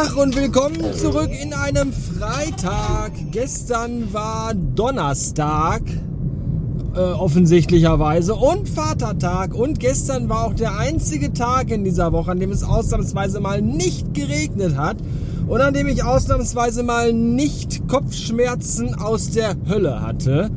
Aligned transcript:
Tag 0.00 0.16
und 0.16 0.34
willkommen 0.34 0.94
zurück 0.94 1.28
in 1.30 1.52
einem 1.52 1.92
Freitag. 1.92 3.12
Gestern 3.32 4.10
war 4.14 4.54
Donnerstag, 4.54 5.82
äh, 6.94 7.00
offensichtlicherweise, 7.00 8.34
und 8.34 8.66
Vatertag. 8.66 9.54
Und 9.54 9.78
gestern 9.78 10.30
war 10.30 10.46
auch 10.46 10.54
der 10.54 10.78
einzige 10.78 11.34
Tag 11.34 11.70
in 11.70 11.84
dieser 11.84 12.12
Woche, 12.12 12.30
an 12.30 12.40
dem 12.40 12.50
es 12.50 12.64
ausnahmsweise 12.64 13.40
mal 13.40 13.60
nicht 13.60 14.14
geregnet 14.14 14.78
hat 14.78 14.96
und 15.46 15.60
an 15.60 15.74
dem 15.74 15.86
ich 15.86 16.02
ausnahmsweise 16.02 16.82
mal 16.82 17.12
nicht 17.12 17.86
Kopfschmerzen 17.86 18.94
aus 18.94 19.32
der 19.32 19.54
Hölle 19.68 20.00
hatte. 20.00 20.50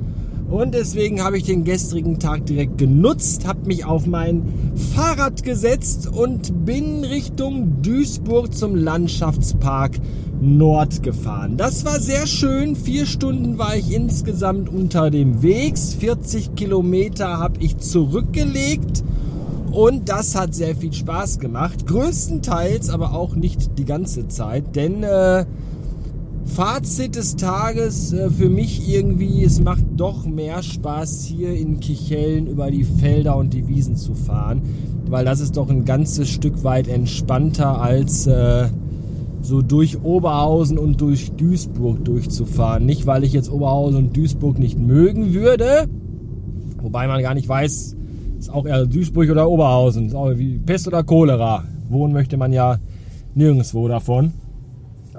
Und 0.53 0.75
deswegen 0.75 1.23
habe 1.23 1.39
ich 1.39 1.45
den 1.45 1.63
gestrigen 1.63 2.19
Tag 2.19 2.45
direkt 2.45 2.77
genutzt, 2.77 3.47
habe 3.47 3.65
mich 3.65 3.85
auf 3.85 4.05
mein 4.05 4.43
Fahrrad 4.93 5.41
gesetzt 5.41 6.07
und 6.07 6.63
bin 6.63 7.03
Richtung 7.03 7.81
Duisburg 7.81 8.53
zum 8.53 8.75
Landschaftspark 8.75 9.93
Nord 10.39 11.01
gefahren. 11.01 11.57
Das 11.57 11.85
war 11.85 11.99
sehr 11.99 12.27
schön. 12.27 12.75
Vier 12.75 13.07
Stunden 13.07 13.57
war 13.57 13.75
ich 13.75 13.91
insgesamt 13.91 14.69
unter 14.69 15.09
dem 15.09 15.41
Wegs. 15.41 15.95
40 15.95 16.53
Kilometer 16.53 17.39
habe 17.39 17.57
ich 17.59 17.79
zurückgelegt. 17.79 19.03
Und 19.71 20.07
das 20.07 20.35
hat 20.35 20.53
sehr 20.53 20.75
viel 20.75 20.93
Spaß 20.93 21.39
gemacht. 21.39 21.87
Größtenteils, 21.87 22.91
aber 22.91 23.15
auch 23.15 23.35
nicht 23.35 23.79
die 23.79 23.85
ganze 23.85 24.27
Zeit. 24.27 24.75
Denn 24.75 25.01
äh, 25.01 25.45
Fazit 26.45 27.15
des 27.15 27.35
Tages 27.35 28.13
äh, 28.13 28.29
für 28.29 28.49
mich 28.49 28.87
irgendwie, 28.87 29.43
es 29.43 29.59
macht 29.59 29.83
doch 29.95 30.25
mehr 30.25 30.61
Spaß 30.61 31.23
hier 31.23 31.53
in 31.53 31.79
Kichellen 31.79 32.47
über 32.47 32.69
die 32.69 32.83
Felder 32.83 33.37
und 33.37 33.53
die 33.53 33.67
Wiesen 33.67 33.95
zu 33.95 34.13
fahren, 34.13 34.61
weil 35.09 35.25
das 35.25 35.39
ist 35.39 35.57
doch 35.57 35.69
ein 35.69 35.85
ganzes 35.85 36.29
Stück 36.29 36.63
weit 36.63 36.87
entspannter 36.87 37.81
als 37.81 38.27
äh, 38.27 38.67
so 39.41 39.61
durch 39.61 40.03
Oberhausen 40.03 40.77
und 40.77 41.01
durch 41.01 41.31
Duisburg 41.31 42.05
durchzufahren. 42.05 42.85
Nicht, 42.85 43.05
weil 43.05 43.23
ich 43.23 43.33
jetzt 43.33 43.51
Oberhausen 43.51 43.97
und 43.97 44.17
Duisburg 44.17 44.59
nicht 44.59 44.77
mögen 44.77 45.33
würde, 45.33 45.87
wobei 46.81 47.07
man 47.07 47.21
gar 47.21 47.33
nicht 47.33 47.47
weiß, 47.47 47.95
ist 48.37 48.53
auch 48.53 48.65
eher 48.65 48.85
Duisburg 48.85 49.29
oder 49.29 49.49
Oberhausen, 49.49 50.07
ist 50.07 50.15
auch 50.15 50.31
wie 50.35 50.59
Pest 50.59 50.87
oder 50.87 51.03
Cholera. 51.03 51.63
Wohnen 51.89 52.13
möchte 52.13 52.37
man 52.37 52.53
ja 52.53 52.77
nirgendwo 53.33 53.87
davon. 53.87 54.33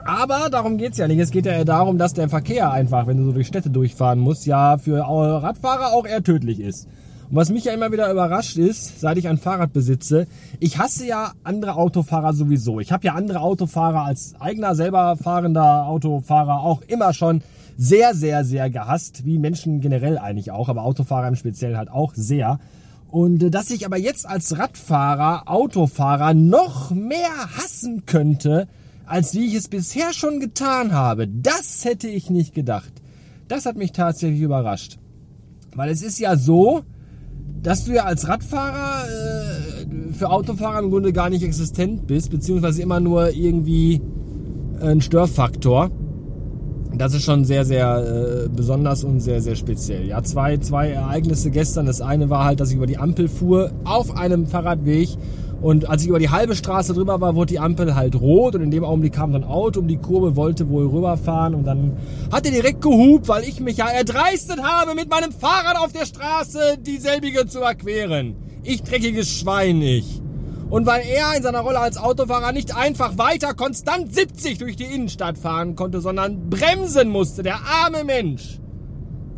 Aber 0.04 0.50
darum 0.50 0.76
geht's 0.76 0.98
ja 0.98 1.08
nicht. 1.08 1.18
Es 1.18 1.30
geht 1.30 1.46
ja 1.46 1.52
eher 1.52 1.64
darum, 1.64 1.96
dass 1.96 2.12
der 2.12 2.28
Verkehr 2.28 2.70
einfach, 2.70 3.06
wenn 3.06 3.16
du 3.16 3.24
so 3.24 3.32
durch 3.32 3.46
Städte 3.46 3.70
durchfahren 3.70 4.18
musst, 4.18 4.44
ja 4.44 4.76
für 4.76 4.98
Radfahrer 4.98 5.92
auch 5.92 6.06
eher 6.06 6.22
tödlich 6.22 6.60
ist. 6.60 6.86
Und 7.30 7.36
was 7.36 7.48
mich 7.48 7.64
ja 7.64 7.72
immer 7.72 7.90
wieder 7.90 8.10
überrascht 8.10 8.58
ist, 8.58 9.00
seit 9.00 9.16
ich 9.16 9.28
ein 9.28 9.38
Fahrrad 9.38 9.72
besitze, 9.72 10.26
ich 10.60 10.78
hasse 10.78 11.06
ja 11.06 11.32
andere 11.42 11.76
Autofahrer 11.76 12.34
sowieso. 12.34 12.80
Ich 12.80 12.92
habe 12.92 13.06
ja 13.06 13.14
andere 13.14 13.40
Autofahrer 13.40 14.02
als 14.02 14.34
eigener 14.38 14.74
selber 14.74 15.16
fahrender 15.16 15.86
Autofahrer 15.86 16.60
auch 16.60 16.82
immer 16.82 17.14
schon 17.14 17.42
sehr, 17.78 18.14
sehr, 18.14 18.44
sehr 18.44 18.68
gehasst, 18.68 19.24
wie 19.24 19.38
Menschen 19.38 19.80
generell 19.80 20.18
eigentlich 20.18 20.50
auch, 20.50 20.68
aber 20.68 20.82
Autofahrer 20.82 21.28
im 21.28 21.34
Speziellen 21.34 21.78
halt 21.78 21.90
auch 21.90 22.12
sehr. 22.14 22.58
Und 23.10 23.42
äh, 23.42 23.50
dass 23.50 23.70
ich 23.70 23.86
aber 23.86 23.96
jetzt 23.96 24.28
als 24.28 24.58
Radfahrer, 24.58 25.44
Autofahrer 25.46 26.34
noch 26.34 26.90
mehr 26.90 27.30
hassen 27.56 28.04
könnte, 28.06 28.68
als 29.06 29.34
wie 29.34 29.46
ich 29.46 29.54
es 29.54 29.68
bisher 29.68 30.12
schon 30.12 30.40
getan 30.40 30.92
habe. 30.92 31.28
Das 31.28 31.84
hätte 31.84 32.08
ich 32.08 32.30
nicht 32.30 32.54
gedacht. 32.54 32.92
Das 33.48 33.66
hat 33.66 33.76
mich 33.76 33.92
tatsächlich 33.92 34.40
überrascht. 34.40 34.98
Weil 35.74 35.90
es 35.90 36.02
ist 36.02 36.18
ja 36.18 36.36
so, 36.36 36.82
dass 37.62 37.84
du 37.84 37.92
ja 37.92 38.04
als 38.04 38.28
Radfahrer 38.28 39.04
äh, 39.06 40.12
für 40.12 40.30
Autofahrer 40.30 40.78
im 40.80 40.90
Grunde 40.90 41.12
gar 41.12 41.30
nicht 41.30 41.42
existent 41.42 42.06
bist, 42.06 42.30
beziehungsweise 42.30 42.82
immer 42.82 43.00
nur 43.00 43.30
irgendwie 43.30 44.00
ein 44.80 45.00
Störfaktor. 45.00 45.90
Das 46.96 47.12
ist 47.12 47.24
schon 47.24 47.44
sehr, 47.44 47.64
sehr 47.64 48.44
äh, 48.44 48.48
besonders 48.48 49.02
und 49.02 49.20
sehr, 49.20 49.40
sehr 49.40 49.56
speziell. 49.56 50.06
Ja, 50.06 50.22
zwei, 50.22 50.58
zwei 50.58 50.90
Ereignisse 50.90 51.50
gestern. 51.50 51.86
Das 51.86 52.00
eine 52.00 52.30
war 52.30 52.44
halt, 52.44 52.60
dass 52.60 52.70
ich 52.70 52.76
über 52.76 52.86
die 52.86 52.98
Ampel 52.98 53.28
fuhr 53.28 53.72
auf 53.84 54.16
einem 54.16 54.46
Fahrradweg 54.46 55.08
und 55.64 55.88
als 55.88 56.02
ich 56.02 56.08
über 56.08 56.18
die 56.18 56.28
halbe 56.28 56.54
Straße 56.54 56.92
drüber 56.92 57.22
war, 57.22 57.36
wurde 57.36 57.54
die 57.54 57.58
Ampel 57.58 57.94
halt 57.94 58.20
rot 58.20 58.54
und 58.54 58.60
in 58.60 58.70
dem 58.70 58.84
Augenblick 58.84 59.14
kam 59.14 59.32
so 59.32 59.38
ein 59.38 59.44
Auto 59.44 59.80
um 59.80 59.88
die 59.88 59.96
Kurve, 59.96 60.36
wollte 60.36 60.68
wohl 60.68 60.86
rüberfahren 60.86 61.54
und 61.54 61.64
dann 61.64 61.96
hat 62.30 62.44
er 62.44 62.52
direkt 62.52 62.82
gehupt, 62.82 63.28
weil 63.28 63.44
ich 63.44 63.60
mich 63.60 63.78
ja 63.78 63.88
erdreistet 63.88 64.62
habe, 64.62 64.94
mit 64.94 65.08
meinem 65.08 65.32
Fahrrad 65.32 65.78
auf 65.78 65.90
der 65.90 66.04
Straße 66.04 66.76
dieselbige 66.80 67.46
zu 67.46 67.60
erqueren. 67.60 68.36
Ich 68.62 68.82
dreckiges 68.82 69.26
Schwein 69.26 69.80
ich. 69.80 70.20
Und 70.68 70.84
weil 70.84 71.02
er 71.06 71.34
in 71.34 71.42
seiner 71.42 71.60
Rolle 71.60 71.78
als 71.78 71.96
Autofahrer 71.96 72.52
nicht 72.52 72.76
einfach 72.76 73.16
weiter 73.16 73.54
konstant 73.54 74.14
70 74.14 74.58
durch 74.58 74.76
die 74.76 74.84
Innenstadt 74.84 75.38
fahren 75.38 75.76
konnte, 75.76 76.02
sondern 76.02 76.50
bremsen 76.50 77.08
musste, 77.08 77.42
der 77.42 77.56
arme 77.84 78.04
Mensch. 78.04 78.60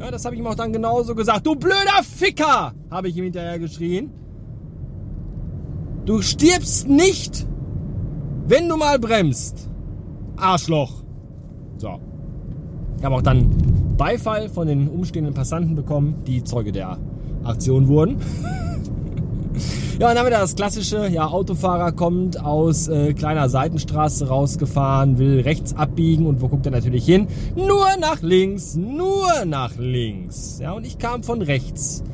Ja, 0.00 0.10
das 0.10 0.24
habe 0.24 0.34
ich 0.34 0.40
ihm 0.40 0.46
auch 0.48 0.56
dann 0.56 0.72
genauso 0.72 1.14
gesagt. 1.14 1.46
Du 1.46 1.54
blöder 1.54 2.02
Ficker, 2.02 2.74
habe 2.90 3.08
ich 3.08 3.16
ihm 3.16 3.24
hinterher 3.24 3.60
geschrien. 3.60 4.25
Du 6.06 6.22
stirbst 6.22 6.88
nicht, 6.88 7.44
wenn 8.46 8.68
du 8.68 8.76
mal 8.76 8.96
bremst. 9.00 9.68
Arschloch. 10.36 11.02
So. 11.78 11.98
Ich 12.96 13.04
habe 13.04 13.16
auch 13.16 13.22
dann 13.22 13.50
Beifall 13.96 14.48
von 14.48 14.68
den 14.68 14.88
umstehenden 14.88 15.34
Passanten 15.34 15.74
bekommen, 15.74 16.22
die 16.24 16.44
Zeuge 16.44 16.70
der 16.70 16.98
Aktion 17.42 17.88
wurden. 17.88 18.18
ja, 19.98 20.06
und 20.08 20.14
dann 20.14 20.18
haben 20.18 20.26
wir 20.26 20.30
das 20.30 20.54
klassische, 20.54 21.08
ja, 21.08 21.26
Autofahrer 21.26 21.90
kommt 21.90 22.40
aus 22.40 22.86
äh, 22.86 23.12
kleiner 23.12 23.48
Seitenstraße 23.48 24.28
rausgefahren, 24.28 25.18
will 25.18 25.40
rechts 25.40 25.74
abbiegen 25.74 26.26
und 26.26 26.40
wo 26.40 26.46
guckt 26.46 26.66
er 26.66 26.72
natürlich 26.72 27.04
hin? 27.04 27.26
Nur 27.56 27.84
nach 27.98 28.22
links, 28.22 28.76
nur 28.76 29.44
nach 29.44 29.76
links. 29.76 30.60
Ja, 30.62 30.70
und 30.70 30.86
ich 30.86 30.98
kam 30.98 31.24
von 31.24 31.42
rechts. 31.42 32.04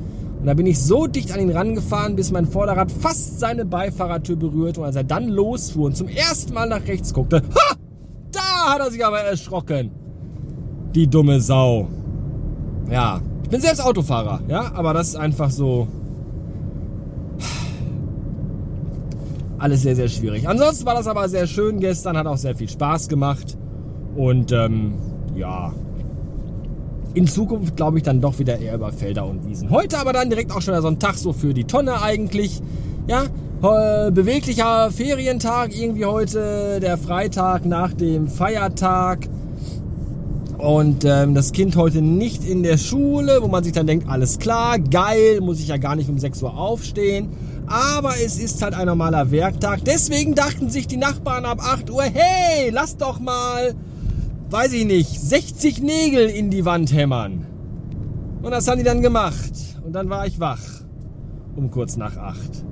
Und 0.42 0.48
da 0.48 0.54
bin 0.54 0.66
ich 0.66 0.80
so 0.80 1.06
dicht 1.06 1.30
an 1.30 1.38
ihn 1.38 1.50
rangefahren, 1.50 2.16
bis 2.16 2.32
mein 2.32 2.47
Vorderrad 2.47 2.91
fast 2.91 3.38
seine 3.38 3.64
Beifahrertür 3.64 4.34
berührte. 4.34 4.80
Und 4.80 4.86
als 4.86 4.97
er 4.97 5.04
dann 5.04 5.28
losfuhr 5.28 5.86
und 5.86 5.97
zum 5.97 6.08
ersten 6.08 6.53
Mal 6.53 6.69
nach 6.69 6.84
rechts 6.84 7.14
guckte, 7.14 7.42
ha! 7.54 7.76
Da 8.32 8.72
hat 8.75 8.80
er 8.80 8.91
sich 8.91 9.06
aber 9.06 9.20
erschrocken. 9.20 9.92
Die 10.97 11.06
dumme 11.06 11.41
Sau. 11.41 11.86
Ja, 12.91 13.20
ich 13.44 13.50
bin 13.50 13.60
selbst 13.60 13.84
Autofahrer, 13.84 14.41
ja, 14.48 14.72
aber 14.75 14.92
das 14.94 15.10
ist 15.10 15.16
einfach 15.16 15.50
so. 15.50 15.86
Alles 19.59 19.82
sehr, 19.82 19.94
sehr 19.94 20.09
schwierig. 20.09 20.48
Ansonsten 20.48 20.84
war 20.86 20.97
das 20.97 21.06
aber 21.06 21.28
sehr 21.28 21.47
schön 21.47 21.78
gestern, 21.78 22.16
hat 22.16 22.26
auch 22.26 22.36
sehr 22.36 22.56
viel 22.56 22.69
Spaß 22.69 23.09
gemacht. 23.09 23.56
Und 24.16 24.50
ähm, 24.50 24.94
ja, 25.36 25.72
in 27.14 27.26
Zukunft 27.26 27.76
glaube 27.76 27.98
ich 27.98 28.04
dann 28.04 28.20
doch 28.20 28.38
wieder 28.38 28.58
eher 28.58 28.74
über 28.74 28.92
Felder 28.92 29.26
und 29.26 29.46
Wiesen. 29.46 29.70
Heute 29.70 29.98
aber 29.98 30.12
dann 30.12 30.30
direkt 30.30 30.52
auch 30.52 30.62
schon 30.62 30.80
so 30.80 30.88
ein 30.88 30.98
Tag 30.98 31.16
so 31.16 31.32
für 31.32 31.54
die 31.54 31.64
Tonne 31.64 32.00
eigentlich. 32.02 32.60
Ja, 33.06 33.24
beweglicher 33.60 34.90
Ferientag 34.90 35.76
irgendwie 35.76 36.04
heute, 36.04 36.80
der 36.80 36.98
Freitag 36.98 37.64
nach 37.64 37.92
dem 37.92 38.28
Feiertag. 38.28 39.28
Und 40.58 41.04
ähm, 41.04 41.34
das 41.34 41.52
Kind 41.52 41.74
heute 41.76 42.02
nicht 42.02 42.44
in 42.44 42.62
der 42.62 42.76
Schule, 42.76 43.40
wo 43.42 43.48
man 43.48 43.64
sich 43.64 43.72
dann 43.72 43.86
denkt, 43.86 44.08
alles 44.08 44.38
klar, 44.38 44.78
geil, 44.78 45.40
muss 45.40 45.58
ich 45.58 45.68
ja 45.68 45.76
gar 45.76 45.96
nicht 45.96 46.08
um 46.08 46.18
6 46.18 46.42
Uhr 46.42 46.56
aufstehen. 46.56 47.30
Aber 47.66 48.14
es 48.24 48.38
ist 48.38 48.62
halt 48.62 48.74
ein 48.74 48.86
normaler 48.86 49.30
Werktag. 49.30 49.84
Deswegen 49.84 50.34
dachten 50.34 50.70
sich 50.70 50.86
die 50.86 50.96
Nachbarn 50.96 51.44
ab 51.44 51.58
8 51.60 51.90
Uhr, 51.90 52.02
hey, 52.02 52.70
lass 52.70 52.96
doch 52.96 53.18
mal 53.18 53.74
weiß 54.52 54.74
ich 54.74 54.84
nicht, 54.84 55.20
60 55.20 55.80
Nägel 55.80 56.28
in 56.28 56.50
die 56.50 56.65
Wand 56.65 56.92
hämmern. 56.92 57.47
Und 58.42 58.50
das 58.50 58.68
haben 58.68 58.78
die 58.78 58.84
dann 58.84 59.00
gemacht. 59.00 59.53
Und 59.84 59.94
dann 59.94 60.10
war 60.10 60.27
ich 60.27 60.38
wach. 60.38 60.60
Um 61.56 61.71
kurz 61.71 61.97
nach 61.97 62.16
acht. 62.16 62.65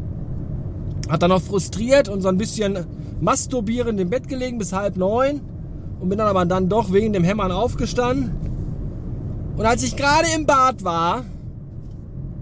Hat 1.08 1.22
dann 1.22 1.30
noch 1.30 1.42
frustriert 1.42 2.08
und 2.08 2.20
so 2.20 2.28
ein 2.28 2.36
bisschen 2.36 2.86
masturbierend 3.20 3.98
im 3.98 4.10
Bett 4.10 4.28
gelegen 4.28 4.58
bis 4.58 4.72
halb 4.72 4.96
neun. 4.96 5.40
Und 6.00 6.08
bin 6.08 6.18
dann 6.18 6.28
aber 6.28 6.44
dann 6.44 6.68
doch 6.68 6.92
wegen 6.92 7.12
dem 7.12 7.24
Hämmern 7.24 7.52
aufgestanden. 7.52 8.32
Und 9.56 9.66
als 9.66 9.82
ich 9.82 9.96
gerade 9.96 10.28
im 10.34 10.46
Bad 10.46 10.84
war, 10.84 11.24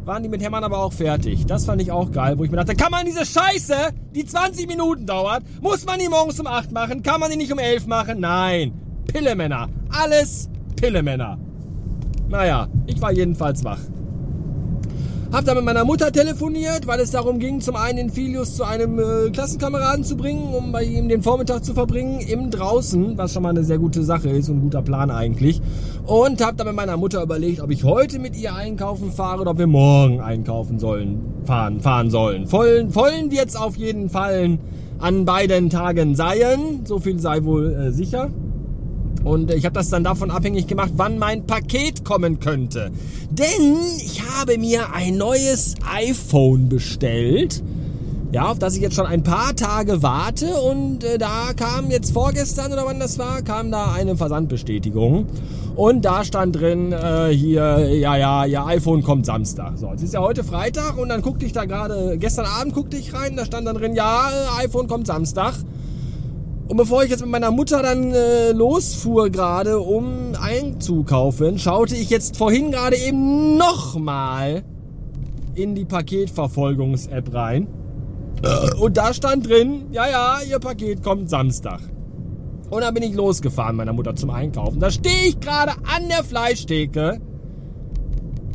waren 0.05 0.23
die 0.23 0.29
mit 0.29 0.43
Hämmern 0.43 0.65
aber 0.65 0.79
auch 0.79 0.93
fertig. 0.93 1.47
Das 1.47 1.65
fand 1.65 1.83
ich 1.83 1.93
auch 1.93 2.11
geil, 2.11 2.39
wo 2.39 2.45
ich 2.45 2.51
mir 2.51 2.57
dachte, 2.57 2.75
kann 2.75 2.91
man 2.91 3.05
diese 3.05 3.27
Scheiße, 3.27 3.75
die 4.15 4.25
20 4.25 4.67
Minuten 4.67 5.07
dauert, 5.07 5.43
muss 5.61 5.85
man 5.85 5.99
die 5.99 6.09
morgens 6.09 6.41
um 6.41 6.47
8 6.47 6.73
machen? 6.73 7.03
Kann 7.03 7.21
man 7.21 7.31
die 7.31 7.37
nicht 7.37 7.53
um 7.53 7.59
11 7.59 7.87
machen? 7.87 8.21
Nein. 8.21 8.88
Pillemänner. 9.09 9.69
Alles 9.89 10.51
Pillemänner. 10.77 11.39
Naja, 12.29 12.69
ich 12.87 13.01
war 13.01 13.11
jedenfalls 13.11 13.65
wach. 13.65 13.81
Hab 15.33 15.45
dann 15.45 15.57
mit 15.57 15.65
meiner 15.65 15.85
Mutter 15.85 16.13
telefoniert, 16.13 16.87
weil 16.87 17.01
es 17.01 17.11
darum 17.11 17.39
ging, 17.39 17.61
zum 17.61 17.77
einen 17.77 17.97
den 17.97 18.11
Filius 18.11 18.55
zu 18.55 18.65
einem 18.65 18.99
äh, 18.99 19.31
Klassenkameraden 19.31 20.05
zu 20.05 20.17
bringen, 20.17 20.55
um 20.55 20.73
bei 20.73 20.85
ihm 20.85 21.09
den 21.09 21.23
Vormittag 21.23 21.65
zu 21.65 21.75
verbringen, 21.75 22.21
im 22.21 22.51
Draußen, 22.51 23.17
was 23.19 23.33
schon 23.33 23.43
mal 23.43 23.51
eine 23.51 23.65
sehr 23.65 23.79
gute 23.79 24.03
Sache 24.05 24.29
ist 24.31 24.49
und 24.49 24.57
ein 24.57 24.61
guter 24.63 24.83
Plan 24.83 25.11
eigentlich. 25.11 25.61
Und 26.07 26.45
hab 26.45 26.57
dann 26.57 26.67
mit 26.67 26.77
meiner 26.77 26.97
Mutter 26.97 27.23
überlegt, 27.23 27.61
ob 27.61 27.71
ich 27.71 27.85
heute 27.85 28.19
mit 28.19 28.37
ihr 28.37 28.55
einkaufen 28.55 29.11
fahre 29.11 29.43
oder 29.43 29.51
ob 29.51 29.59
wir 29.59 29.67
morgen 29.67 30.21
einkaufen 30.21 30.79
sollen, 30.79 31.21
fahren, 31.45 31.81
fahren 31.81 32.11
sollen. 32.11 32.47
Vollen, 32.47 32.91
vollen 32.91 33.31
wird's 33.31 33.57
auf 33.57 33.77
jeden 33.77 34.09
Fall 34.11 34.59
an 34.99 35.25
beiden 35.25 35.71
Tagen 35.71 36.15
seien. 36.15 36.85
So 36.85 37.01
viel 37.01 37.21
sei 37.21 37.45
wohl 37.45 37.75
äh, 37.75 37.93
sicher. 37.93 38.31
Und 39.25 39.51
ich 39.53 39.65
habe 39.65 39.75
das 39.75 39.91
dann 39.91 40.05
davon 40.05 40.31
abhängig 40.31 40.67
gemacht, 40.67 40.93
wann 40.97 41.19
mein 41.19 41.47
Paket 41.47 42.05
kommen 42.05 42.41
könnte. 42.41 42.91
Denn 43.31 43.77
ich 43.99 44.23
habe 44.39 44.59
mir 44.59 44.93
ein 44.93 45.17
neues 45.17 45.75
iPhone 45.95 46.69
bestellt. 46.69 47.63
Ja, 48.31 48.51
auf 48.51 48.59
das 48.59 48.77
ich 48.77 48.83
jetzt 48.83 48.95
schon 48.95 49.07
ein 49.07 49.23
paar 49.23 49.57
Tage 49.57 50.03
warte 50.03 50.61
und 50.61 51.03
äh, 51.03 51.17
da 51.17 51.55
kam 51.57 51.91
jetzt 51.91 52.13
vorgestern 52.13 52.71
oder 52.71 52.85
wann 52.85 53.01
das 53.01 53.19
war, 53.19 53.41
kam 53.41 53.71
da 53.71 53.93
eine 53.93 54.19
Versandbestätigung 54.19 55.25
und 55.77 56.05
da 56.05 56.25
stand 56.25 56.57
drin, 56.57 56.93
äh, 56.93 57.29
hier, 57.29 57.89
ja, 57.95 58.17
ja, 58.17 58.45
ihr 58.45 58.67
iPhone 58.67 59.03
kommt 59.03 59.25
Samstag. 59.25 59.79
So, 59.79 59.91
es 59.95 60.03
ist 60.03 60.13
ja 60.13 60.21
heute 60.21 60.45
Freitag 60.45 60.99
und 60.99 61.09
dann 61.09 61.23
guckte 61.23 61.47
ich 61.47 61.53
da 61.53 61.65
gerade, 61.65 62.19
gestern 62.19 62.45
Abend 62.45 62.75
guckte 62.75 62.99
ich 62.99 63.15
rein, 63.15 63.35
da 63.35 63.47
stand 63.47 63.67
dann 63.67 63.77
drin, 63.77 63.95
ja, 63.95 64.29
äh, 64.29 64.65
iPhone 64.65 64.89
kommt 64.89 65.07
Samstag. 65.07 65.55
Und 66.69 66.77
bevor 66.77 67.03
ich 67.03 67.11
jetzt 67.11 67.23
mit 67.23 67.31
meiner 67.31 67.51
Mutter 67.51 67.83
dann 67.83 68.13
äh, 68.13 68.53
losfuhr 68.53 69.31
gerade, 69.31 69.81
um 69.81 70.35
einzukaufen, 70.39 71.59
schaute 71.59 71.95
ich 71.95 72.11
jetzt 72.11 72.37
vorhin 72.37 72.71
gerade 72.71 72.97
eben 72.97 73.57
nochmal 73.57 74.65
in 75.55 75.75
die 75.75 75.87
Paketverfolgungs-App 75.87 77.35
rein. 77.35 77.69
Und 78.79 78.97
da 78.99 79.15
stand 79.15 79.49
drin, 79.49 79.87
ja, 79.93 80.09
ja, 80.09 80.39
ihr 80.49 80.59
Paket 80.59 81.03
kommt 81.03 81.31
Samstag. 81.31 81.81
Und 82.71 82.83
dann 82.83 82.93
bin 82.93 83.03
ich 83.03 83.15
losgefahren, 83.15 83.75
meiner 83.75 83.95
Mutter 83.95 84.15
zum 84.15 84.31
Einkaufen. 84.31 84.79
Da 84.79 84.91
stehe 84.91 85.29
ich 85.29 85.41
gerade 85.41 85.73
an 85.73 86.09
der 86.09 86.23
Fleischtheke 86.23 87.19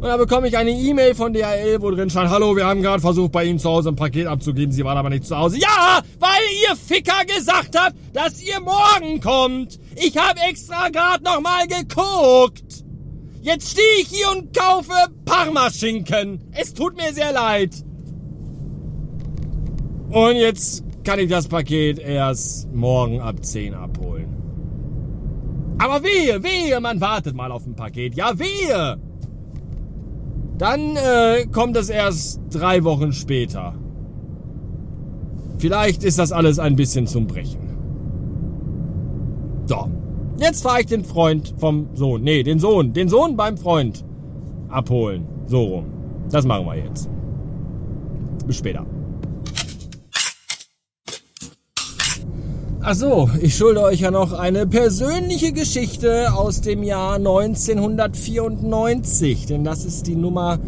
und 0.04 0.10
da 0.10 0.18
bekomme 0.18 0.50
ich 0.50 0.58
eine 0.58 0.72
E-Mail 0.72 1.16
von 1.16 1.32
DHL, 1.32 1.78
wo 1.80 1.90
drin 1.90 2.10
stand, 2.10 2.30
hallo, 2.30 2.58
wir 2.58 2.66
haben 2.66 2.82
gerade 2.82 3.02
versucht, 3.02 3.32
bei 3.32 3.46
Ihnen 3.46 3.58
zu 3.58 3.70
Hause 3.70 3.88
ein 3.88 3.96
Paket 3.96 4.28
abzugeben. 4.28 4.74
Sie 4.74 4.84
waren 4.84 4.98
aber 4.98 5.10
nicht 5.10 5.26
zu 5.26 5.38
Hause. 5.38 5.58
Ja, 5.58 6.02
weil 6.20 6.42
ihr 6.68 6.76
Ficker 6.76 7.24
gesagt 7.24 7.80
habt, 7.80 7.96
dass 8.12 8.44
ihr 8.44 8.60
morgen 8.60 9.22
kommt. 9.22 9.80
Ich 9.96 10.18
habe 10.18 10.42
extra 10.42 10.90
gerade 10.90 11.24
nochmal 11.24 11.68
geguckt. 11.68 12.84
Jetzt 13.44 13.72
stehe 13.72 14.02
ich 14.02 14.10
hier 14.10 14.30
und 14.32 14.54
kaufe 14.54 14.92
Parmaschinken. 15.24 16.52
Es 16.52 16.74
tut 16.74 16.98
mir 16.98 17.14
sehr 17.14 17.32
leid. 17.32 17.74
Und 20.10 20.36
jetzt 20.36 20.84
kann 21.06 21.20
ich 21.20 21.30
das 21.30 21.48
Paket 21.48 21.98
erst 22.00 22.70
morgen 22.74 23.22
ab 23.22 23.38
10 23.42 23.74
abholen. 23.74 24.36
Aber 25.78 26.04
wehe, 26.04 26.44
wehe, 26.44 26.82
man 26.82 27.00
wartet 27.00 27.36
mal 27.36 27.54
auf 27.54 27.66
ein 27.66 27.78
Paket. 27.78 28.16
Ja, 28.16 28.38
wehe! 28.38 29.00
Dann 30.64 30.96
äh, 30.96 31.46
kommt 31.52 31.76
es 31.76 31.90
erst 31.90 32.40
drei 32.50 32.86
Wochen 32.86 33.12
später. 33.12 33.76
Vielleicht 35.58 36.06
ist 36.06 36.20
das 36.20 36.32
alles 36.32 36.58
ein 36.58 36.78
bisschen 36.78 37.06
zum 37.06 37.28
Brechen. 37.28 37.60
So, 39.66 39.90
jetzt 40.40 40.64
fahre 40.64 40.80
ich 40.80 40.86
den 40.86 41.04
Freund 41.04 41.54
vom 41.58 41.90
Sohn. 41.96 42.24
Nee, 42.24 42.44
den 42.44 42.60
Sohn. 42.60 42.94
Den 42.94 43.10
Sohn 43.10 43.36
beim 43.36 43.58
Freund 43.58 44.06
abholen. 44.70 45.26
So 45.48 45.64
rum. 45.64 45.86
Das 46.32 46.46
machen 46.46 46.66
wir 46.66 46.78
jetzt. 46.78 47.10
Bis 48.48 48.56
später. 48.56 48.86
Ach 52.86 52.96
so, 52.96 53.30
ich 53.40 53.56
schulde 53.56 53.82
euch 53.82 54.02
ja 54.02 54.12
noch 54.12 54.34
eine 54.34 54.68
persönliche 54.68 55.54
Geschichte 55.54 56.34
aus 56.34 56.60
dem 56.60 56.84
Jahr 56.84 57.16
1994, 57.16 59.46
denn 59.46 59.64
das 59.64 59.86
ist 59.86 60.06
die 60.06 60.18
Nummer 60.18 60.60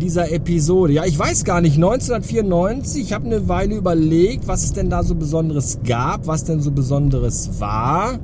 dieser 0.00 0.32
Episode. 0.32 0.94
Ja, 0.94 1.04
ich 1.04 1.16
weiß 1.16 1.44
gar 1.44 1.60
nicht, 1.60 1.76
1994, 1.76 3.00
ich 3.00 3.12
habe 3.12 3.26
eine 3.26 3.48
Weile 3.48 3.76
überlegt, 3.76 4.48
was 4.48 4.64
es 4.64 4.72
denn 4.72 4.90
da 4.90 5.04
so 5.04 5.14
Besonderes 5.14 5.78
gab, 5.86 6.26
was 6.26 6.42
denn 6.42 6.60
so 6.60 6.72
Besonderes 6.72 7.60
war. 7.60 8.18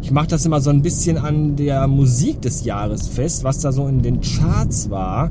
Ich 0.00 0.10
mache 0.10 0.28
das 0.28 0.46
immer 0.46 0.62
so 0.62 0.70
ein 0.70 0.80
bisschen 0.80 1.18
an 1.18 1.56
der 1.56 1.86
Musik 1.86 2.40
des 2.40 2.64
Jahres 2.64 3.08
fest, 3.08 3.44
was 3.44 3.58
da 3.58 3.72
so 3.72 3.86
in 3.88 4.00
den 4.00 4.22
Charts 4.22 4.88
war. 4.88 5.30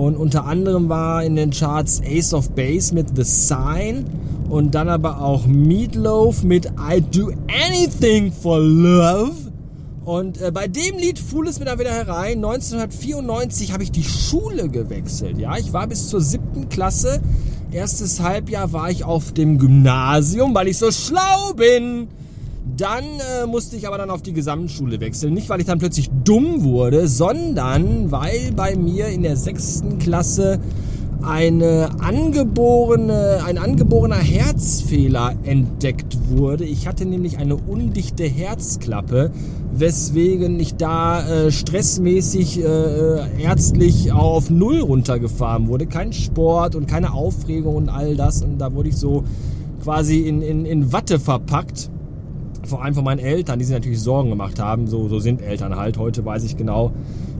Und 0.00 0.16
unter 0.16 0.46
anderem 0.46 0.88
war 0.88 1.22
in 1.22 1.36
den 1.36 1.50
Charts 1.50 2.00
Ace 2.02 2.32
of 2.32 2.52
Base 2.52 2.94
mit 2.94 3.14
The 3.14 3.22
Sign 3.22 4.06
und 4.48 4.74
dann 4.74 4.88
aber 4.88 5.20
auch 5.20 5.44
Meatloaf 5.44 6.42
mit 6.42 6.72
I 6.80 7.02
Do 7.02 7.32
Anything 7.68 8.32
for 8.32 8.58
Love. 8.58 9.34
Und 10.06 10.40
äh, 10.40 10.50
bei 10.52 10.68
dem 10.68 10.96
Lied 10.96 11.18
fuhl 11.18 11.46
es 11.48 11.58
mir 11.58 11.66
dann 11.66 11.78
wieder 11.78 11.92
herein. 11.92 12.38
1994 12.38 13.74
habe 13.74 13.82
ich 13.82 13.92
die 13.92 14.02
Schule 14.02 14.70
gewechselt. 14.70 15.36
Ja, 15.36 15.58
ich 15.58 15.74
war 15.74 15.86
bis 15.86 16.08
zur 16.08 16.22
siebten 16.22 16.70
Klasse. 16.70 17.20
Erstes 17.70 18.20
Halbjahr 18.20 18.72
war 18.72 18.90
ich 18.90 19.04
auf 19.04 19.34
dem 19.34 19.58
Gymnasium, 19.58 20.54
weil 20.54 20.68
ich 20.68 20.78
so 20.78 20.90
schlau 20.90 21.52
bin. 21.54 22.08
Dann 22.76 23.04
äh, 23.04 23.46
musste 23.46 23.76
ich 23.76 23.86
aber 23.86 23.98
dann 23.98 24.10
auf 24.10 24.22
die 24.22 24.32
Gesamtschule 24.32 25.00
wechseln. 25.00 25.34
Nicht, 25.34 25.48
weil 25.48 25.60
ich 25.60 25.66
dann 25.66 25.78
plötzlich 25.78 26.10
dumm 26.24 26.64
wurde, 26.64 27.08
sondern 27.08 28.10
weil 28.10 28.52
bei 28.54 28.76
mir 28.76 29.08
in 29.08 29.22
der 29.22 29.36
sechsten 29.36 29.98
Klasse 29.98 30.60
eine 31.22 31.90
angeborene, 32.00 33.42
ein 33.44 33.58
angeborener 33.58 34.16
Herzfehler 34.16 35.34
entdeckt 35.42 36.16
wurde. 36.30 36.64
Ich 36.64 36.86
hatte 36.86 37.04
nämlich 37.04 37.38
eine 37.38 37.56
undichte 37.56 38.24
Herzklappe, 38.24 39.30
weswegen 39.72 40.58
ich 40.58 40.76
da 40.76 41.28
äh, 41.28 41.52
stressmäßig 41.52 42.64
äh, 42.64 43.42
ärztlich 43.42 44.12
auf 44.12 44.50
Null 44.50 44.80
runtergefahren 44.80 45.68
wurde. 45.68 45.86
Kein 45.86 46.12
Sport 46.12 46.74
und 46.74 46.86
keine 46.86 47.12
Aufregung 47.12 47.76
und 47.76 47.88
all 47.88 48.16
das. 48.16 48.42
Und 48.42 48.58
da 48.58 48.72
wurde 48.74 48.88
ich 48.88 48.96
so 48.96 49.24
quasi 49.82 50.20
in, 50.20 50.42
in, 50.42 50.64
in 50.64 50.92
Watte 50.92 51.18
verpackt. 51.18 51.90
Vor 52.70 52.84
allem 52.84 52.94
von 52.94 53.04
meinen 53.04 53.18
Eltern, 53.18 53.58
die 53.58 53.64
sich 53.64 53.74
natürlich 53.74 54.00
Sorgen 54.00 54.30
gemacht 54.30 54.60
haben. 54.60 54.86
So, 54.86 55.08
so 55.08 55.18
sind 55.18 55.42
Eltern 55.42 55.76
halt. 55.76 55.98
Heute 55.98 56.24
weiß 56.24 56.44
ich 56.44 56.56
genau, 56.56 56.92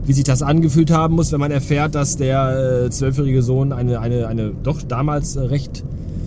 wie 0.05 0.13
sich 0.13 0.25
das 0.25 0.41
angefühlt 0.41 0.91
haben 0.91 1.15
muss, 1.15 1.31
wenn 1.31 1.39
man 1.39 1.51
erfährt, 1.51 1.95
dass 1.95 2.17
der 2.17 2.83
äh, 2.85 2.89
zwölfjährige 2.89 3.41
Sohn 3.41 3.71
eine, 3.71 4.01
eine, 4.01 4.27
eine 4.27 4.51
doch 4.51 4.81
damals 4.81 5.37
äh, 5.37 5.41
recht 5.41 5.83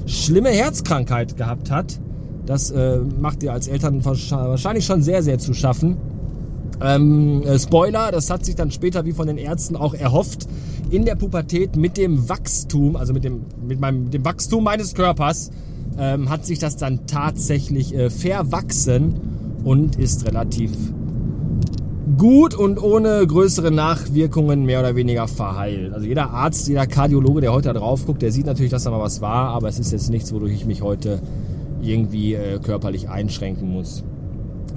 schlimme 0.06 0.48
Herzkrankheit 0.48 1.36
gehabt 1.36 1.70
hat. 1.70 2.00
Das 2.46 2.70
äh, 2.70 2.98
macht 2.98 3.42
dir 3.42 3.52
als 3.52 3.68
Eltern 3.68 4.02
wahrscheinlich 4.04 4.86
schon 4.86 5.02
sehr, 5.02 5.22
sehr 5.22 5.38
zu 5.38 5.52
schaffen. 5.52 5.98
Ähm, 6.80 7.42
äh, 7.42 7.58
Spoiler, 7.58 8.10
das 8.10 8.30
hat 8.30 8.44
sich 8.44 8.54
dann 8.54 8.70
später 8.70 9.04
wie 9.04 9.12
von 9.12 9.26
den 9.26 9.38
Ärzten 9.38 9.76
auch 9.76 9.94
erhofft, 9.94 10.48
in 10.90 11.04
der 11.04 11.14
Pubertät 11.14 11.76
mit 11.76 11.96
dem 11.96 12.28
Wachstum, 12.28 12.96
also 12.96 13.12
mit 13.12 13.24
dem, 13.24 13.42
mit 13.66 13.80
meinem, 13.80 14.10
dem 14.10 14.24
Wachstum 14.24 14.64
meines 14.64 14.94
Körpers, 14.94 15.50
ähm, 15.98 16.28
hat 16.30 16.44
sich 16.44 16.58
das 16.58 16.76
dann 16.76 17.06
tatsächlich 17.06 17.94
äh, 17.94 18.10
verwachsen 18.10 19.14
und 19.64 19.96
ist 19.96 20.26
relativ 20.26 20.70
gut 22.18 22.54
und 22.54 22.82
ohne 22.82 23.26
größere 23.26 23.70
Nachwirkungen 23.70 24.64
mehr 24.64 24.80
oder 24.80 24.94
weniger 24.94 25.26
verheilt. 25.26 25.92
Also 25.92 26.06
jeder 26.06 26.30
Arzt, 26.30 26.68
jeder 26.68 26.86
Kardiologe, 26.86 27.40
der 27.40 27.52
heute 27.52 27.72
da 27.72 27.78
drauf 27.78 28.06
guckt, 28.06 28.22
der 28.22 28.30
sieht 28.30 28.46
natürlich, 28.46 28.70
dass 28.70 28.84
da 28.84 28.90
mal 28.90 29.00
was 29.00 29.20
war, 29.20 29.48
aber 29.50 29.68
es 29.68 29.78
ist 29.78 29.92
jetzt 29.92 30.10
nichts, 30.10 30.32
wodurch 30.32 30.52
ich 30.52 30.66
mich 30.66 30.82
heute 30.82 31.20
irgendwie 31.82 32.34
äh, 32.34 32.58
körperlich 32.58 33.08
einschränken 33.08 33.70
muss. 33.70 34.04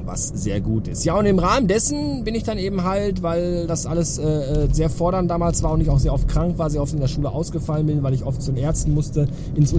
Was 0.06 0.30
sehr 0.30 0.62
gut 0.62 0.88
ist. 0.88 1.04
Ja, 1.04 1.20
und 1.20 1.26
im 1.26 1.38
Rahmen 1.38 1.68
dessen 1.68 2.24
bin 2.24 2.34
ich 2.34 2.44
dann 2.44 2.58
eben 2.58 2.86
halt, 2.86 3.24
weil 3.24 3.68
das 3.68 3.86
alles 3.86 4.18
äh, 4.18 4.24
äh 4.24 4.68
sehr 4.72 4.90
fordernd 4.90 5.30
damals 5.30 5.64
war 5.64 5.74
und 5.74 5.82
ich 5.82 5.90
auch 5.90 6.00
sehr 6.00 6.14
oft 6.14 6.30
krank 6.30 6.58
war, 6.58 6.70
sehr 6.70 6.82
oft 6.82 6.94
in 6.94 7.02
der 7.02 7.10
Schule 7.10 7.30
ausgefallen 7.30 7.88
bin, 7.88 8.04
weil 8.04 8.14
ich 8.14 8.24
oft 8.24 8.42
zu 8.42 8.54
den 8.54 8.64
Ärzten 8.64 8.94
musste, 8.94 9.28
ins 9.56 9.74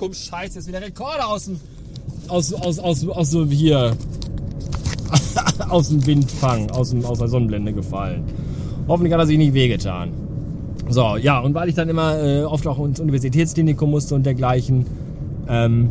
Universitätsklinikum. 0.00 0.14
Scheiße, 0.14 0.58
jetzt 0.58 0.68
wieder 0.68 0.80
Rekorde 0.80 1.26
aus 1.26 1.44
dem, 1.46 1.60
aus, 2.28 2.52
aus, 2.52 2.78
aus, 2.78 3.08
aus 3.08 3.30
so 3.30 3.46
hier, 3.46 3.96
aus 5.68 5.88
dem 5.88 6.04
Windfang, 6.06 6.70
aus, 6.70 6.90
dem, 6.90 7.04
aus 7.04 7.18
der 7.18 7.28
Sonnenblende 7.28 7.72
gefallen. 7.72 8.24
Hoffentlich 8.88 9.12
hat 9.12 9.20
er 9.20 9.26
sich 9.26 9.38
nicht 9.38 9.54
wehgetan. 9.54 10.12
So, 10.88 11.16
ja, 11.16 11.38
und 11.38 11.54
weil 11.54 11.68
ich 11.68 11.74
dann 11.74 11.88
immer 11.88 12.20
äh, 12.20 12.42
oft 12.42 12.66
auch 12.66 12.84
ins 12.84 12.98
Universitätsklinikum 12.98 13.90
musste 13.90 14.14
und 14.14 14.26
dergleichen, 14.26 14.86
ähm, 15.48 15.90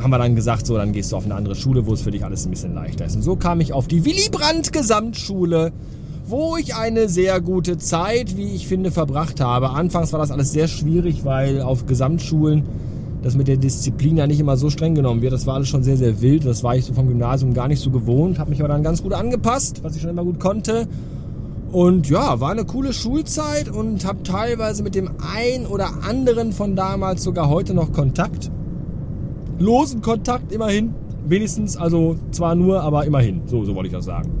haben 0.00 0.10
wir 0.10 0.18
dann 0.18 0.34
gesagt, 0.34 0.66
so, 0.66 0.76
dann 0.76 0.92
gehst 0.92 1.12
du 1.12 1.16
auf 1.16 1.26
eine 1.26 1.34
andere 1.34 1.54
Schule, 1.54 1.84
wo 1.84 1.92
es 1.92 2.00
für 2.00 2.10
dich 2.10 2.24
alles 2.24 2.46
ein 2.46 2.50
bisschen 2.50 2.74
leichter 2.74 3.04
ist. 3.04 3.16
Und 3.16 3.22
so 3.22 3.36
kam 3.36 3.60
ich 3.60 3.74
auf 3.74 3.86
die 3.86 4.06
Willy 4.06 4.30
Brandt 4.30 4.72
Gesamtschule, 4.72 5.72
wo 6.30 6.56
ich 6.56 6.74
eine 6.74 7.08
sehr 7.08 7.40
gute 7.40 7.78
Zeit, 7.78 8.36
wie 8.36 8.54
ich 8.54 8.66
finde, 8.68 8.90
verbracht 8.90 9.40
habe. 9.40 9.70
Anfangs 9.70 10.12
war 10.12 10.20
das 10.20 10.30
alles 10.30 10.52
sehr 10.52 10.68
schwierig, 10.68 11.24
weil 11.24 11.60
auf 11.60 11.86
Gesamtschulen 11.86 12.64
dass 13.22 13.36
mit 13.36 13.48
der 13.48 13.56
Disziplin 13.56 14.16
ja 14.16 14.26
nicht 14.26 14.40
immer 14.40 14.56
so 14.56 14.70
streng 14.70 14.94
genommen 14.94 15.22
wird. 15.22 15.32
Das 15.32 15.46
war 15.46 15.54
alles 15.54 15.68
schon 15.68 15.82
sehr, 15.82 15.96
sehr 15.96 16.20
wild. 16.20 16.46
Das 16.46 16.62
war 16.62 16.76
ich 16.76 16.84
so 16.84 16.94
vom 16.94 17.08
Gymnasium 17.08 17.54
gar 17.54 17.68
nicht 17.68 17.80
so 17.80 17.90
gewohnt. 17.90 18.38
Habe 18.38 18.50
mich 18.50 18.60
aber 18.60 18.68
dann 18.68 18.82
ganz 18.82 19.02
gut 19.02 19.12
angepasst, 19.12 19.82
was 19.82 19.94
ich 19.94 20.02
schon 20.02 20.10
immer 20.10 20.24
gut 20.24 20.40
konnte. 20.40 20.88
Und 21.70 22.08
ja, 22.08 22.40
war 22.40 22.50
eine 22.50 22.64
coole 22.64 22.92
Schulzeit 22.92 23.68
und 23.68 24.04
habe 24.04 24.22
teilweise 24.22 24.82
mit 24.82 24.94
dem 24.94 25.10
einen 25.34 25.66
oder 25.66 26.02
anderen 26.02 26.52
von 26.52 26.74
damals 26.74 27.22
sogar 27.22 27.48
heute 27.48 27.74
noch 27.74 27.92
Kontakt. 27.92 28.50
Losen 29.58 30.00
Kontakt 30.00 30.52
immerhin. 30.52 30.94
Wenigstens, 31.28 31.76
also 31.76 32.16
zwar 32.32 32.54
nur, 32.54 32.82
aber 32.82 33.04
immerhin. 33.04 33.42
So, 33.46 33.64
so 33.64 33.74
wollte 33.74 33.88
ich 33.88 33.92
das 33.92 34.06
sagen. 34.06 34.39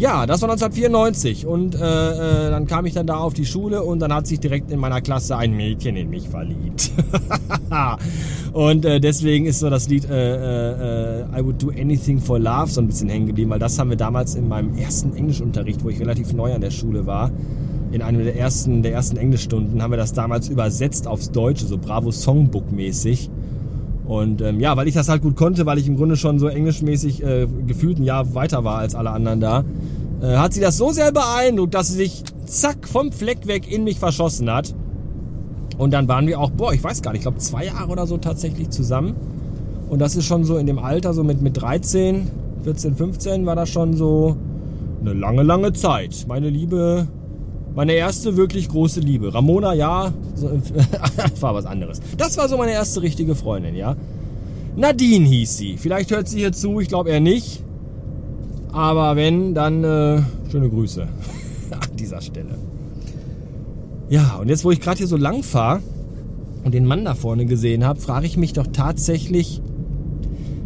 Ja, 0.00 0.24
das 0.24 0.40
war 0.40 0.48
1994 0.48 1.44
und 1.44 1.74
äh, 1.74 1.78
äh, 1.78 2.50
dann 2.50 2.66
kam 2.66 2.86
ich 2.86 2.94
dann 2.94 3.06
da 3.06 3.18
auf 3.18 3.34
die 3.34 3.44
Schule 3.44 3.82
und 3.82 3.98
dann 3.98 4.14
hat 4.14 4.26
sich 4.26 4.40
direkt 4.40 4.70
in 4.70 4.80
meiner 4.80 5.02
Klasse 5.02 5.36
ein 5.36 5.54
Mädchen 5.54 5.94
in 5.94 6.08
mich 6.08 6.30
verliebt. 6.30 6.90
und 8.54 8.86
äh, 8.86 8.98
deswegen 8.98 9.44
ist 9.44 9.58
so 9.58 9.68
das 9.68 9.90
Lied 9.90 10.08
äh, 10.08 11.18
äh, 11.20 11.24
I 11.38 11.44
Would 11.44 11.62
Do 11.62 11.68
Anything 11.68 12.18
for 12.18 12.38
Love 12.38 12.68
so 12.68 12.80
ein 12.80 12.86
bisschen 12.86 13.10
hängen 13.10 13.26
geblieben, 13.26 13.50
weil 13.50 13.58
das 13.58 13.78
haben 13.78 13.90
wir 13.90 13.98
damals 13.98 14.36
in 14.36 14.48
meinem 14.48 14.74
ersten 14.74 15.14
Englischunterricht, 15.14 15.84
wo 15.84 15.90
ich 15.90 16.00
relativ 16.00 16.32
neu 16.32 16.54
an 16.54 16.62
der 16.62 16.70
Schule 16.70 17.04
war, 17.04 17.30
in 17.92 18.00
einem 18.00 18.24
der 18.24 18.36
ersten, 18.36 18.82
der 18.82 18.94
ersten 18.94 19.18
Englischstunden, 19.18 19.82
haben 19.82 19.90
wir 19.90 19.98
das 19.98 20.14
damals 20.14 20.48
übersetzt 20.48 21.06
aufs 21.06 21.30
Deutsche, 21.30 21.66
so 21.66 21.76
Bravo 21.76 22.10
Songbook 22.10 22.72
mäßig. 22.72 23.28
Und 24.10 24.42
ähm, 24.42 24.58
ja, 24.58 24.76
weil 24.76 24.88
ich 24.88 24.94
das 24.94 25.08
halt 25.08 25.22
gut 25.22 25.36
konnte, 25.36 25.66
weil 25.66 25.78
ich 25.78 25.86
im 25.86 25.96
Grunde 25.96 26.16
schon 26.16 26.40
so 26.40 26.48
englischmäßig 26.48 27.22
äh, 27.22 27.46
gefühlt 27.68 28.00
ein 28.00 28.02
Jahr 28.02 28.34
weiter 28.34 28.64
war 28.64 28.78
als 28.78 28.96
alle 28.96 29.10
anderen 29.10 29.38
da, 29.38 29.62
äh, 30.20 30.36
hat 30.36 30.52
sie 30.52 30.60
das 30.60 30.76
so 30.76 30.90
sehr 30.90 31.12
beeindruckt, 31.12 31.74
dass 31.74 31.86
sie 31.86 31.94
sich 31.94 32.24
zack 32.44 32.88
vom 32.88 33.12
Fleck 33.12 33.46
weg 33.46 33.70
in 33.72 33.84
mich 33.84 34.00
verschossen 34.00 34.52
hat. 34.52 34.74
Und 35.78 35.92
dann 35.92 36.08
waren 36.08 36.26
wir 36.26 36.40
auch, 36.40 36.50
boah, 36.50 36.72
ich 36.72 36.82
weiß 36.82 37.02
gar 37.02 37.12
nicht, 37.12 37.20
ich 37.20 37.24
glaube 37.24 37.38
zwei 37.38 37.66
Jahre 37.66 37.88
oder 37.88 38.04
so 38.08 38.18
tatsächlich 38.18 38.70
zusammen. 38.70 39.14
Und 39.88 40.00
das 40.00 40.16
ist 40.16 40.26
schon 40.26 40.42
so 40.42 40.56
in 40.56 40.66
dem 40.66 40.80
Alter, 40.80 41.14
so 41.14 41.22
mit, 41.22 41.40
mit 41.40 41.62
13, 41.62 42.26
14, 42.64 42.96
15 42.96 43.46
war 43.46 43.54
das 43.54 43.68
schon 43.68 43.94
so 43.94 44.36
eine 45.02 45.12
lange, 45.12 45.44
lange 45.44 45.72
Zeit. 45.72 46.24
Meine 46.26 46.50
Liebe 46.50 47.06
meine 47.74 47.92
erste 47.92 48.36
wirklich 48.36 48.68
große 48.68 49.00
Liebe. 49.00 49.32
Ramona, 49.32 49.74
ja, 49.74 50.12
war 51.40 51.54
was 51.54 51.66
anderes. 51.66 52.00
Das 52.16 52.36
war 52.36 52.48
so 52.48 52.56
meine 52.56 52.72
erste 52.72 53.02
richtige 53.02 53.34
Freundin, 53.34 53.74
ja. 53.74 53.96
Nadine 54.76 55.26
hieß 55.26 55.56
sie. 55.56 55.76
Vielleicht 55.76 56.10
hört 56.10 56.28
sie 56.28 56.38
hier 56.38 56.52
zu, 56.52 56.80
ich 56.80 56.88
glaube 56.88 57.10
eher 57.10 57.20
nicht. 57.20 57.62
Aber 58.72 59.16
wenn, 59.16 59.54
dann 59.54 59.84
äh, 59.84 60.22
schöne 60.50 60.68
Grüße 60.68 61.02
an 61.70 61.96
dieser 61.96 62.20
Stelle. 62.20 62.56
Ja, 64.08 64.36
und 64.40 64.48
jetzt, 64.48 64.64
wo 64.64 64.70
ich 64.70 64.80
gerade 64.80 64.98
hier 64.98 65.06
so 65.06 65.16
lang 65.16 65.42
fahre 65.42 65.80
und 66.64 66.74
den 66.74 66.86
Mann 66.86 67.04
da 67.04 67.14
vorne 67.14 67.46
gesehen 67.46 67.84
habe, 67.84 68.00
frage 68.00 68.26
ich 68.26 68.36
mich 68.36 68.52
doch 68.52 68.66
tatsächlich, 68.72 69.62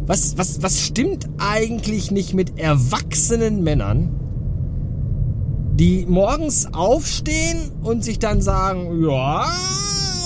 was, 0.07 0.37
was, 0.37 0.61
was 0.61 0.81
stimmt 0.81 1.27
eigentlich 1.37 2.11
nicht 2.11 2.33
mit 2.33 2.59
erwachsenen 2.59 3.63
Männern, 3.63 4.09
die 5.75 6.05
morgens 6.07 6.73
aufstehen 6.73 7.71
und 7.83 8.03
sich 8.03 8.19
dann 8.19 8.41
sagen, 8.41 9.03
ja, 9.03 9.45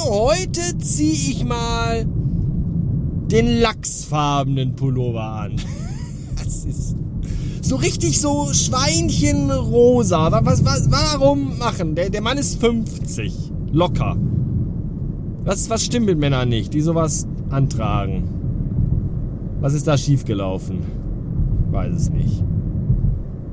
heute 0.07 0.77
ziehe 0.77 1.11
ich 1.11 1.43
mal 1.43 2.05
den 3.31 3.59
lachsfarbenen 3.59 4.75
Pullover 4.75 5.23
an. 5.23 5.55
Das 6.41 6.65
ist 6.65 6.95
so 7.61 7.75
richtig 7.75 8.19
so 8.19 8.51
Schweinchenrosa. 8.51 10.31
Was, 10.43 10.65
was, 10.65 10.89
warum 10.89 11.59
machen? 11.59 11.93
Der, 11.93 12.09
der 12.09 12.21
Mann 12.21 12.37
ist 12.39 12.59
50. 12.59 13.51
Locker. 13.71 14.17
Was, 15.43 15.69
was 15.69 15.85
stimmt 15.85 16.07
mit 16.07 16.17
Männern 16.17 16.49
nicht, 16.49 16.73
die 16.73 16.81
sowas 16.81 17.27
antragen? 17.49 18.23
Was 19.61 19.73
ist 19.73 19.87
da 19.87 19.97
schiefgelaufen? 19.97 20.79
Weiß 21.71 21.93
es 21.93 22.09
nicht. 22.09 22.43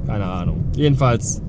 Keine 0.06 0.24
Ahnung. 0.24 0.64
Jedenfalls 0.76 1.42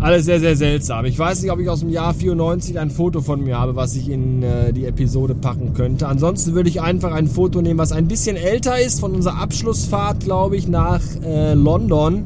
alles 0.00 0.24
sehr, 0.24 0.40
sehr 0.40 0.56
seltsam. 0.56 1.04
Ich 1.04 1.18
weiß 1.18 1.42
nicht, 1.42 1.52
ob 1.52 1.60
ich 1.60 1.68
aus 1.68 1.80
dem 1.80 1.90
Jahr 1.90 2.14
94 2.14 2.78
ein 2.78 2.90
Foto 2.90 3.20
von 3.20 3.44
mir 3.44 3.58
habe, 3.58 3.76
was 3.76 3.94
ich 3.96 4.08
in 4.08 4.42
äh, 4.42 4.72
die 4.72 4.86
Episode 4.86 5.34
packen 5.34 5.74
könnte. 5.74 6.08
Ansonsten 6.08 6.54
würde 6.54 6.70
ich 6.70 6.80
einfach 6.80 7.12
ein 7.12 7.28
Foto 7.28 7.60
nehmen, 7.60 7.78
was 7.78 7.92
ein 7.92 8.08
bisschen 8.08 8.36
älter 8.36 8.80
ist, 8.80 9.00
von 9.00 9.14
unserer 9.14 9.38
Abschlussfahrt, 9.38 10.20
glaube 10.20 10.56
ich, 10.56 10.68
nach 10.68 11.02
äh, 11.24 11.54
London. 11.54 12.24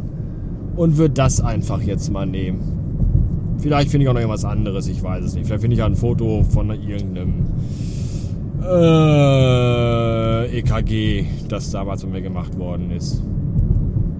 Und 0.77 0.97
würde 0.99 1.15
das 1.15 1.41
einfach 1.41 1.81
jetzt 1.83 2.11
mal 2.13 2.27
nehmen. 2.27 3.57
Vielleicht 3.59 3.91
finde 3.91 4.05
ich 4.05 4.09
auch 4.09 4.15
noch 4.15 4.21
irgendwas 4.21 4.45
anderes, 4.45 4.89
ich 4.89 5.03
weiß 5.03 5.25
es 5.25 5.35
nicht. 5.35 5.47
Vielleicht 5.47 5.63
finde 5.63 5.77
ich 5.77 5.83
ein 5.83 5.95
Foto 5.95 6.45
von 6.49 6.71
irgendeinem 6.71 7.47
äh, 8.63 10.59
EKG, 10.59 11.27
das 11.49 11.71
damals 11.71 12.03
von 12.03 12.11
mir 12.11 12.23
gemacht 12.23 12.59
worden 12.59 12.91
ist. 12.91 13.23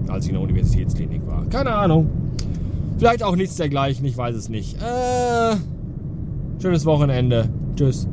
Als 0.07 0.25
ich 0.25 0.29
in 0.31 0.35
der 0.35 0.43
Universitätsklinik 0.43 1.27
war. 1.27 1.45
Keine 1.49 1.73
Ahnung. 1.73 2.24
Vielleicht 2.97 3.23
auch 3.23 3.35
nichts 3.35 3.55
dergleichen, 3.55 4.05
ich 4.05 4.17
weiß 4.17 4.35
es 4.35 4.49
nicht. 4.49 4.77
Äh, 4.81 5.55
schönes 6.61 6.85
Wochenende. 6.85 7.49
Tschüss. 7.75 8.07